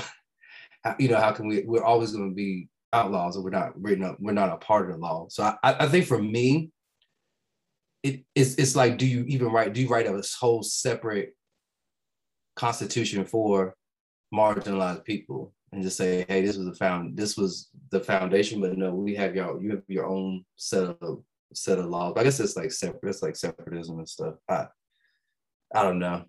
[0.98, 3.96] you know how can we we're always going to be outlaws and we're not we're
[3.96, 5.26] not we're not a part of the law.
[5.30, 6.70] So i i think for me
[8.02, 11.34] it, it's, it's like do you even write do you write a whole separate
[12.56, 13.74] constitution for
[14.34, 18.76] marginalized people and just say, hey, this was the found this was the foundation, but
[18.76, 21.22] no, we have your you have your own set of
[21.54, 22.14] set of laws.
[22.16, 24.34] I guess it's like separate, it's like separatism and stuff.
[24.48, 24.66] I
[25.74, 26.24] I don't know.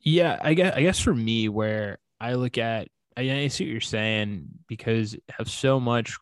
[0.00, 3.80] Yeah, I guess I guess for me, where I look at, I see what you're
[3.80, 6.16] saying because have so much,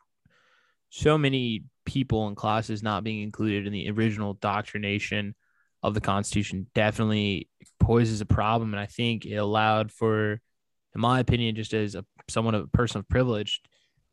[0.96, 5.34] so many people and classes not being included in the original doctrination
[5.82, 10.32] of the Constitution definitely poses a problem, and I think it allowed for,
[10.94, 13.60] in my opinion, just as a someone of a person of privilege,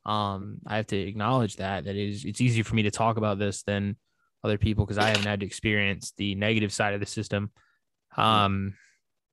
[0.05, 3.39] um, I have to acknowledge that that is it's easier for me to talk about
[3.39, 3.95] this than
[4.43, 7.51] other people because I haven't had to experience the negative side of the system.
[8.17, 8.73] Um,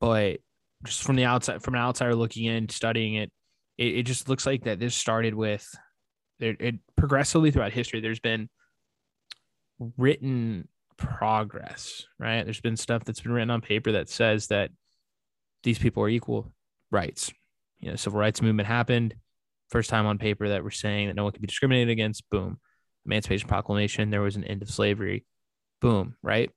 [0.01, 0.39] but
[0.85, 3.33] just from the outside, from an outsider looking in, studying it,
[3.77, 5.69] it, it just looks like that this started with
[6.39, 6.57] there.
[6.59, 8.49] It progressively throughout history, there's been
[9.97, 12.45] written progress, right?
[12.45, 14.71] There's been stuff that's been written on paper that says that
[15.63, 16.53] these people are equal
[16.91, 17.33] rights.
[17.79, 19.15] You know, civil rights movement happened.
[19.71, 22.29] First time on paper that we're saying that no one can be discriminated against.
[22.29, 22.61] Boom.
[23.07, 24.11] Emancipation Proclamation.
[24.11, 25.25] There was an end of slavery.
[25.81, 26.17] Boom.
[26.23, 26.51] Right.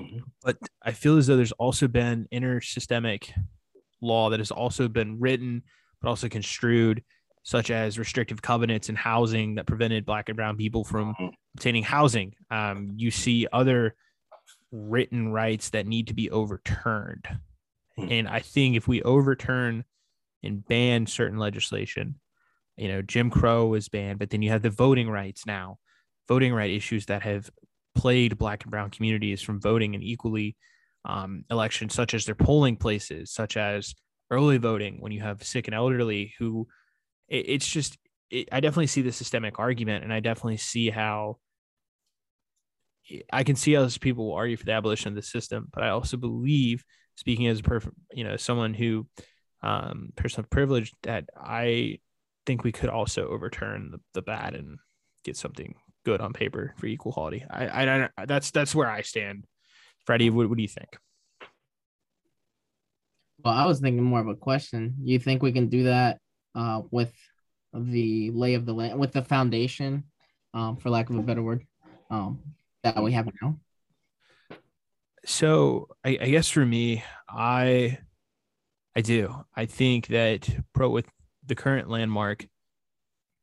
[0.00, 0.22] Mhm.
[0.42, 3.30] But I feel as though there's also been intersystemic
[4.00, 5.62] law that has also been written,
[6.00, 7.04] but also construed,
[7.48, 11.32] such as restrictive covenants in housing that prevented Black and Brown people from Mhm.
[11.56, 12.34] obtaining housing.
[12.50, 13.96] Um, you see other
[14.70, 17.26] written rights that need to be overturned.
[17.96, 18.12] Hmm.
[18.12, 19.86] And I think if we overturn
[20.42, 22.20] and ban certain legislation,
[22.76, 25.78] you know, Jim Crow was banned, but then you have the voting rights now,
[26.28, 27.48] voting right issues that have
[27.94, 30.54] plagued Black and Brown communities from voting in equally
[31.06, 33.94] um, elections, such as their polling places, such as
[34.30, 36.68] early voting when you have sick and elderly who
[37.28, 37.98] it, it's just
[38.30, 41.38] it, I definitely see the systemic argument, and I definitely see how
[43.32, 45.88] I can see how people will argue for the abolition of the system, but I
[45.90, 46.84] also believe,
[47.16, 49.06] speaking as a perfect, you know, someone who,
[49.62, 52.00] um, person of privilege, that I
[52.44, 54.78] think we could also overturn the, the bad and
[55.24, 57.44] get something good on paper for equal quality.
[57.50, 59.44] I, I, I that's that's where I stand.
[60.04, 60.96] Freddie, what, what do you think?
[63.44, 64.96] Well, I was thinking more of a question.
[65.02, 66.18] You think we can do that
[66.54, 67.12] uh, with
[67.72, 70.04] the lay of the land, with the foundation,
[70.54, 71.66] um, for lack of a better word,
[72.10, 72.38] um,
[72.82, 73.58] that we have now?
[75.24, 77.98] So I, I guess for me, I
[78.96, 79.44] I do.
[79.54, 81.06] I think that pro with
[81.46, 82.46] the current landmark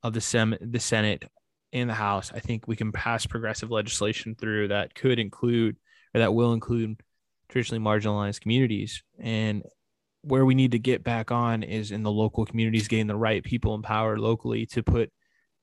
[0.03, 1.25] of the sem the Senate
[1.71, 5.77] and the House, I think we can pass progressive legislation through that could include
[6.13, 6.99] or that will include
[7.49, 9.03] traditionally marginalized communities.
[9.19, 9.63] And
[10.25, 13.43] where we need to get back on is in the local communities, getting the right
[13.43, 15.11] people in power locally to put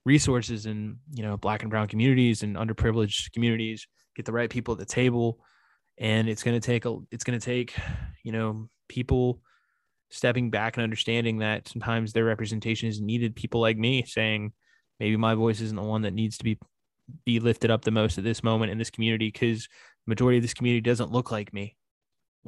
[0.04, 4.72] resources in, you know, black and brown communities and underprivileged communities, get the right people
[4.72, 5.40] at the table.
[5.98, 7.74] And it's going to take a, it's going to take,
[8.22, 9.40] you know, people
[10.10, 13.34] stepping back and understanding that sometimes their representation is needed.
[13.34, 14.52] People like me saying,
[15.00, 16.58] maybe my voice isn't the one that needs to be
[17.24, 19.68] be lifted up the most at this moment in this community because
[20.06, 21.76] majority of this community doesn't look like me.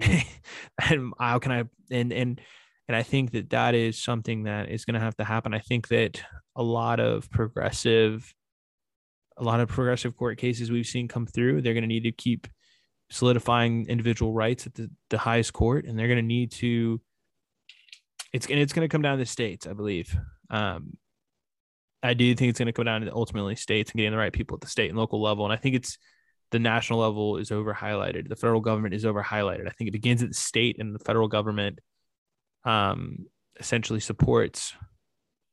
[0.01, 0.27] Mm.
[0.91, 2.41] and how can I and and
[2.89, 5.55] and I think that that is something that is going to have to happen.
[5.55, 6.23] I think that
[6.57, 8.33] a lot of progressive
[9.37, 12.13] a lot of progressive court cases we've seen come through, they're going to need to
[12.13, 12.47] keep
[13.11, 17.01] solidifying individual rights at the, the highest court and they're going to need to
[18.33, 20.17] it's and it's going to come down to states, I believe.
[20.51, 20.97] Um,
[22.03, 24.33] I do think it's going to come down to ultimately states and getting the right
[24.33, 25.45] people at the state and local level.
[25.45, 25.97] And I think it's
[26.51, 28.29] the national level is over highlighted.
[28.29, 29.67] The federal government is over highlighted.
[29.67, 31.81] I think it begins at the state and the federal government
[32.65, 33.27] um,
[33.59, 34.75] essentially supports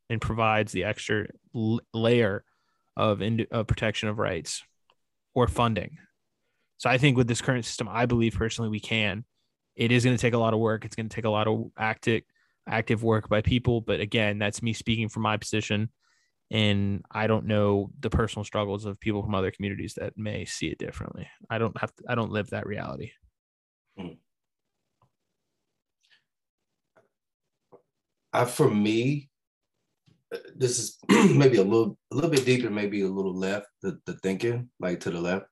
[0.09, 2.43] and provides the extra l- layer
[2.97, 4.63] of, ind- of protection of rights
[5.33, 5.97] or funding.
[6.77, 9.23] So I think with this current system, I believe personally we can.
[9.75, 10.83] It is going to take a lot of work.
[10.83, 12.23] It's going to take a lot of active
[12.67, 13.81] active work by people.
[13.81, 15.89] But again, that's me speaking from my position
[16.51, 20.67] and I don't know the personal struggles of people from other communities that may see
[20.67, 21.27] it differently.
[21.49, 23.11] I don't have to, I don't live that reality.
[23.97, 24.07] Hmm.
[28.33, 29.29] I, for me,
[30.53, 30.97] this is
[31.35, 34.99] maybe a little a little bit deeper, maybe a little left the, the thinking, like
[35.01, 35.45] to the left.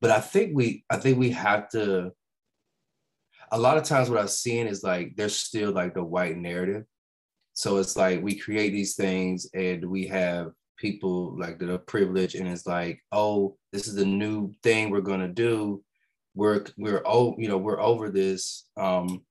[0.00, 2.12] But I think we I think we have to
[3.52, 6.84] a lot of times what I've seen is like there's still like the white narrative
[7.52, 12.34] so it's like we create these things and we have people like that are privileged
[12.34, 15.82] and it's like, oh, this is the new thing we're gonna do.
[16.34, 18.66] We're we're oh, you know, we're over this.
[18.76, 19.22] Um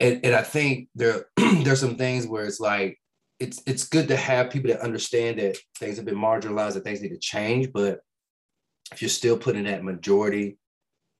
[0.00, 2.98] and, and I think there there's some things where it's like
[3.40, 7.02] it's it's good to have people that understand that things have been marginalized, that things
[7.02, 8.00] need to change, but
[8.92, 10.56] if you're still putting that majority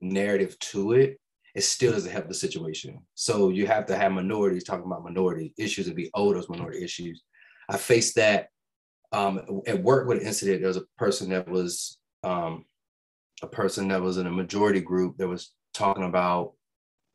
[0.00, 1.18] narrative to it,
[1.58, 3.00] it still doesn't help the situation.
[3.16, 6.84] So you have to have minorities talking about minority issues and be old those minority
[6.84, 7.24] issues.
[7.68, 8.46] I faced that
[9.10, 10.60] um, at work with an incident.
[10.60, 12.64] There was a person that was um,
[13.42, 16.52] a person that was in a majority group that was talking about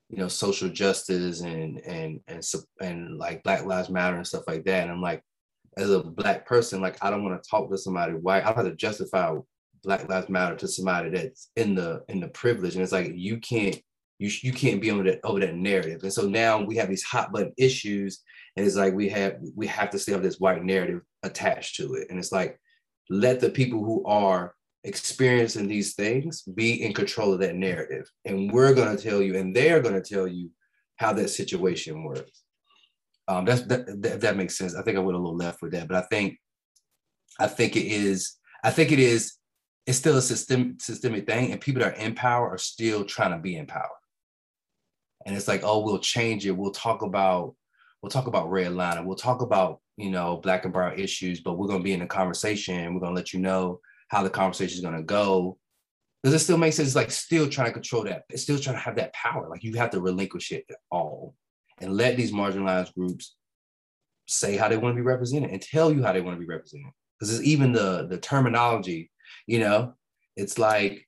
[0.09, 2.43] you know social justice and and and
[2.81, 4.83] and like Black Lives Matter and stuff like that.
[4.83, 5.23] And I'm like,
[5.77, 8.43] as a black person, like I don't want to talk to somebody white.
[8.43, 9.37] I don't have to justify
[9.85, 12.75] Black Lives Matter to somebody that's in the in the privilege.
[12.75, 13.79] And it's like you can't
[14.19, 16.03] you you can't be over that over that narrative.
[16.03, 18.21] And so now we have these hot button issues,
[18.55, 21.95] and it's like we have we have to still have this white narrative attached to
[21.95, 22.07] it.
[22.09, 22.59] And it's like
[23.09, 28.51] let the people who are experiencing these things be in control of that narrative, and
[28.51, 30.51] we're going to tell you, and they're going to tell you
[30.97, 32.43] how that situation works.
[33.27, 34.75] Um, that's that, that, that makes sense.
[34.75, 36.37] I think I went a little left with that, but I think
[37.39, 39.33] I think it is I think it is
[39.85, 43.31] it's still a system systemic thing, and people that are in power are still trying
[43.31, 43.89] to be in power
[45.25, 46.51] and it's like oh we'll change it.
[46.51, 47.55] We'll talk about
[48.01, 51.57] we'll talk about red line we'll talk about you know black and brown issues but
[51.57, 53.79] we're going to be in a conversation we're going to let you know
[54.13, 55.57] how the conversation is going to go.
[56.23, 56.89] Does it still make sense?
[56.89, 58.23] It's like still trying to control that.
[58.29, 59.49] It's still trying to have that power.
[59.49, 61.35] Like you have to relinquish it all
[61.81, 63.35] and let these marginalized groups
[64.27, 66.45] say how they want to be represented and tell you how they want to be
[66.45, 66.91] represented.
[67.19, 69.09] Because it's even the the terminology
[69.47, 69.93] you know
[70.35, 71.07] it's like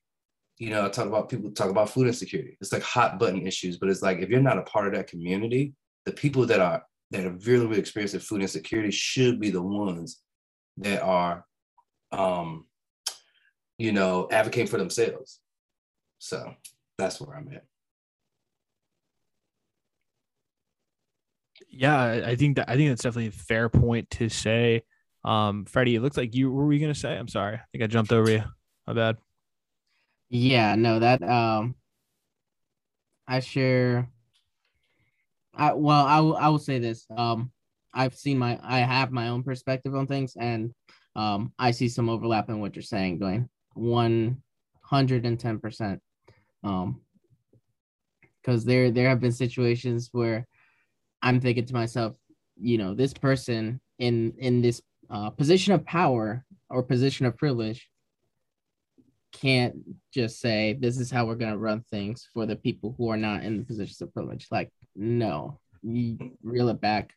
[0.58, 2.56] you know, I talk about people talk about food insecurity.
[2.60, 5.06] It's like hot button issues, but it's like if you're not a part of that
[5.06, 5.74] community,
[6.06, 10.20] the people that are that are really, really experiencing food insecurity should be the ones
[10.78, 11.44] that are
[12.12, 12.66] um,
[13.78, 15.40] you know, advocating for themselves.
[16.18, 16.54] So
[16.98, 17.64] that's where I'm at.
[21.68, 24.82] Yeah, I think that I think that's definitely a fair point to say.
[25.24, 27.16] Um, Freddie, it looks like you what were you gonna say?
[27.16, 27.56] I'm sorry.
[27.56, 28.42] I think I jumped over you.
[28.86, 29.16] My bad.
[30.28, 31.76] Yeah, no, that um
[33.28, 34.08] I share
[35.54, 37.06] I well I will I will say this.
[37.16, 37.52] Um
[37.94, 40.72] I've seen my I have my own perspective on things and
[41.14, 43.48] um I see some overlap in what you're saying, Dwayne.
[43.74, 44.42] One
[44.82, 46.00] hundred and ten percent.
[46.64, 47.00] Um
[48.42, 50.46] because there there have been situations where
[51.22, 52.16] I'm thinking to myself,
[52.56, 57.88] you know, this person in in this uh, position of power or position of privilege
[59.40, 59.76] can't
[60.12, 63.16] just say this is how we're going to run things for the people who are
[63.16, 67.12] not in the positions of privilege like no you reel it back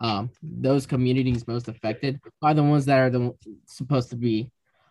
[0.00, 3.32] um, those communities most affected are the ones that are the
[3.66, 4.50] supposed to be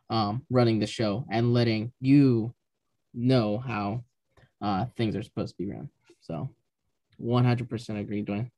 [0.09, 2.53] um, running the show and letting you
[3.13, 4.03] know how
[4.61, 5.89] uh, things are supposed to be run
[6.21, 6.49] so
[7.21, 8.49] 100% agree Dwayne.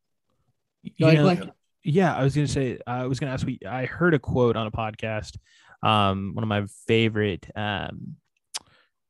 [0.99, 1.51] Go ahead, know,
[1.87, 3.45] yeah, I was gonna say I was gonna ask.
[3.45, 5.37] We I heard a quote on a podcast.
[5.83, 8.15] Um, one of my favorite um,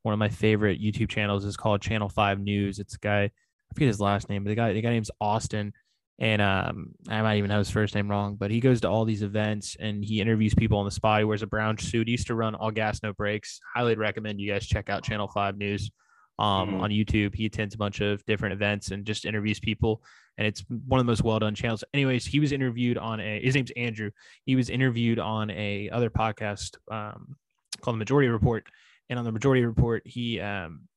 [0.04, 2.80] one of my favorite YouTube channels is called Channel Five News.
[2.80, 5.74] It's a guy I forget his last name, but the guy the guy name's Austin,
[6.20, 9.06] and um, I might even have his first name wrong, but he goes to all
[9.06, 11.20] these events and he interviews people on the spot.
[11.20, 12.08] He wears a brown suit.
[12.08, 13.60] He used to run all gas no brakes.
[13.76, 15.92] Highly recommend you guys check out Channel Five News
[16.40, 16.82] um, mm-hmm.
[16.82, 17.36] on YouTube.
[17.36, 20.02] He attends a bunch of different events and just interviews people,
[20.38, 21.84] and it's one of the most well done channels.
[21.94, 24.12] Anyways, he was interviewed on a his name's Andrew.
[24.46, 27.36] He was interviewed on a other podcast um,
[27.82, 28.66] called the Majority Report,
[29.10, 30.88] and on the Majority Report, he um,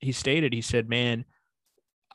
[0.00, 1.24] he stated he said, "Man,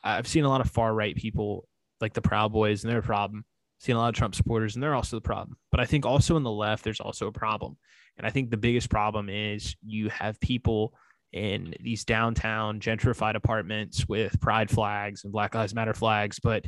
[0.04, 1.68] I've seen a lot of far right people
[2.00, 3.44] like the Proud Boys, and they're a problem."
[3.78, 5.58] Seen a lot of Trump supporters, and they're also the problem.
[5.70, 7.76] But I think also in the left, there's also a problem.
[8.16, 10.94] And I think the biggest problem is you have people
[11.32, 16.66] in these downtown gentrified apartments with pride flags and Black Lives Matter flags, but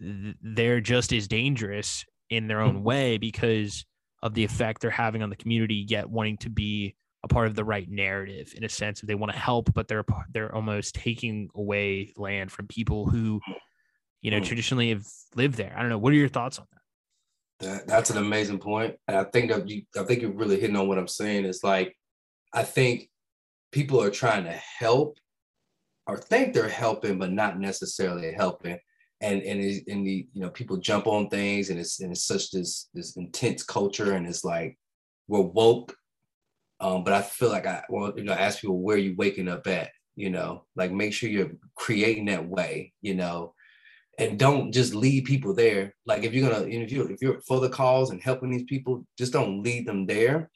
[0.00, 2.82] th- they're just as dangerous in their own hmm.
[2.82, 3.84] way because
[4.22, 7.54] of the effect they're having on the community, yet wanting to be a part of
[7.54, 10.94] the right narrative in a sense that they want to help, but they're they're almost
[10.94, 13.40] taking away land from people who,
[14.22, 14.44] you know, hmm.
[14.44, 15.04] traditionally have
[15.34, 15.74] lived there.
[15.76, 15.98] I don't know.
[15.98, 16.76] What are your thoughts on that?
[17.58, 20.76] That, that's an amazing point, and I think that you, I think you're really hitting
[20.76, 21.46] on what I'm saying.
[21.46, 21.96] Is like,
[22.52, 23.08] I think
[23.72, 25.18] people are trying to help
[26.06, 28.78] or think they're helping, but not necessarily helping.
[29.20, 32.50] And and in the you know people jump on things, and it's and it's such
[32.50, 34.78] this this intense culture, and it's like
[35.26, 35.96] we're woke.
[36.80, 39.66] Um, but I feel like I well you know ask people where you waking up
[39.66, 43.54] at, you know, like make sure you're creating that way, you know,
[44.18, 45.94] and don't just lead people there.
[46.04, 49.06] Like if you're gonna if you if you're for the cause and helping these people,
[49.16, 50.50] just don't lead them there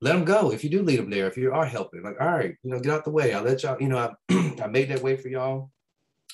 [0.00, 0.50] let them go.
[0.50, 2.80] If you do lead them there if you are helping like all right you know
[2.80, 3.32] get out the way.
[3.32, 3.98] I'll let y'all you know
[4.30, 5.70] i, I made that way for y'all.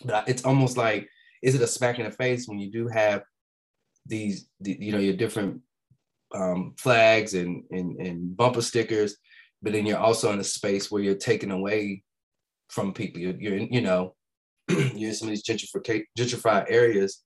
[0.04, 1.08] But it's almost like
[1.42, 3.22] is it a smack in the face when you do have
[4.06, 5.60] these the, you know your different
[6.34, 9.16] um, flags and, and and bumper stickers
[9.62, 12.02] but then you're also in a space where you're taking away
[12.68, 13.20] from people.
[13.20, 14.14] You're, you're in, you know
[14.68, 17.22] you're in some of these gentrified areas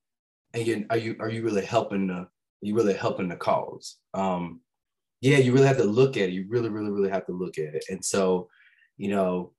[0.54, 2.28] and you are you are you really helping the
[2.60, 3.96] you really helping the cause?
[4.14, 4.60] Um
[5.20, 6.32] yeah, you really have to look at it.
[6.32, 7.84] You really, really, really have to look at it.
[7.90, 8.48] And so,
[8.96, 9.52] you know,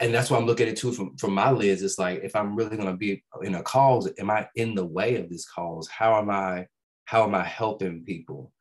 [0.00, 1.82] and that's why I'm looking at it too from, from my lens.
[1.82, 5.16] It's like if I'm really gonna be in a cause, am I in the way
[5.16, 5.88] of this cause?
[5.88, 6.66] How am I,
[7.04, 8.52] how am I helping people?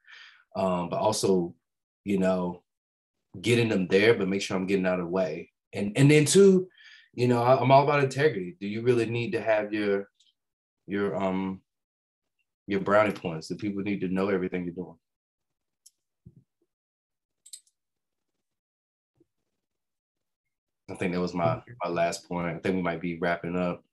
[0.56, 1.56] Um, but also,
[2.04, 2.64] you know,
[3.40, 5.52] getting them there, but make sure I'm getting out of the way.
[5.74, 6.68] And and then two,
[7.14, 8.58] you know, I'm all about integrity.
[8.60, 10.10] Do you really need to have your
[10.88, 11.62] your um
[12.68, 13.48] your brownie points?
[13.48, 14.98] Do people need to know everything you're doing?
[20.94, 22.48] I think that was my my last point.
[22.48, 23.84] I think we might be wrapping up.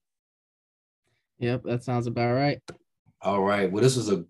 [1.38, 2.60] Yep, that sounds about right.
[3.22, 3.72] All right.
[3.72, 4.24] Well, this was a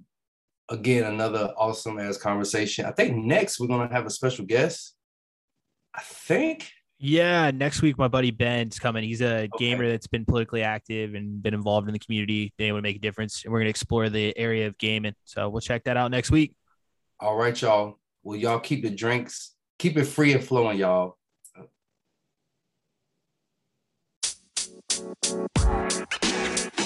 [0.69, 2.85] again another awesome ass conversation.
[2.85, 4.95] I think next we're gonna have a special guest.
[5.95, 6.71] I think.
[7.03, 9.03] Yeah, next week my buddy Ben's coming.
[9.03, 9.49] He's a okay.
[9.59, 12.97] gamer that's been politically active and been involved in the community, been able to make
[12.97, 13.43] a difference.
[13.45, 15.15] And we're gonna explore the area of gaming.
[15.25, 16.55] So we'll check that out next week.
[17.19, 17.99] All right, y'all.
[18.23, 21.17] Well, y'all keep the drinks, keep it free and flowing, y'all.
[24.91, 26.80] Thank you.